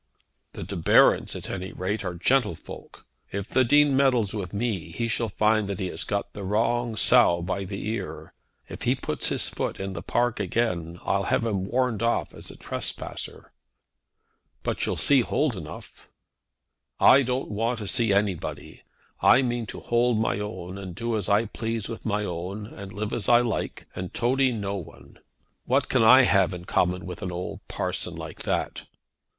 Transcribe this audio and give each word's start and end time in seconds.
"The 0.53 0.63
De 0.63 0.75
Barons, 0.75 1.35
at 1.35 1.47
any 1.47 1.73
rate, 1.73 2.03
are 2.03 2.15
gentlefolk. 2.15 3.05
If 3.31 3.47
the 3.47 3.63
Dean 3.63 3.95
meddles 3.95 4.33
with 4.33 4.51
me, 4.51 4.89
he 4.89 5.07
shall 5.07 5.29
find 5.29 5.69
that 5.69 5.79
he 5.79 5.89
has 5.89 6.03
got 6.05 6.33
the 6.33 6.41
wrong 6.43 6.95
sow 6.95 7.43
by 7.43 7.65
the 7.65 7.87
ear. 7.87 8.33
If 8.67 8.81
he 8.81 8.95
puts 8.95 9.29
his 9.29 9.47
foot 9.47 9.79
in 9.79 9.93
the 9.93 10.01
park 10.01 10.39
again 10.39 10.99
I'll 11.03 11.25
have 11.25 11.45
him 11.45 11.65
warned 11.67 12.01
off 12.01 12.33
as 12.33 12.49
a 12.49 12.55
trespasser." 12.57 13.51
"But 14.63 14.87
you'll 14.87 14.95
see 14.95 15.21
Mr. 15.21 15.25
Holdenough?" 15.27 16.07
"I 16.99 17.21
don't 17.21 17.49
want 17.51 17.77
to 17.77 17.87
see 17.87 18.11
anybody. 18.11 18.81
I 19.21 19.43
mean 19.43 19.67
to 19.67 19.81
hold 19.81 20.17
my 20.19 20.39
own, 20.39 20.79
and 20.79 20.95
do 20.95 21.15
as 21.15 21.29
I 21.29 21.45
please 21.45 21.87
with 21.87 22.07
my 22.07 22.25
own, 22.25 22.65
and 22.65 22.91
live 22.91 23.13
as 23.13 23.29
I 23.29 23.41
like, 23.41 23.85
and 23.95 24.11
toady 24.11 24.51
no 24.51 24.77
one. 24.77 25.19
What 25.65 25.89
can 25.89 26.01
I 26.01 26.23
have 26.23 26.55
in 26.55 26.65
common 26.65 27.05
with 27.05 27.21
an 27.21 27.31
old 27.31 27.59
parson 27.67 28.15
like 28.15 28.41
that?" 28.41 28.87